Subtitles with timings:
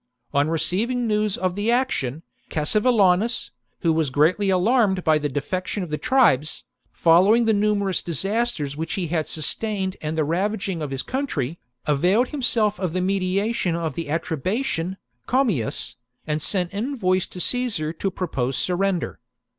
[0.33, 3.51] On receiving news of the action, Cassi vellaunus,
[3.81, 8.93] who was greatly alarmed by the defection of the tribes, following the numerous disasters which
[8.93, 13.93] he had sustained and the ravaging of his country, availed himself of the mediation of
[13.93, 19.19] the Atrebatian, Commius, and sent envoys to Caesar to propose surrender.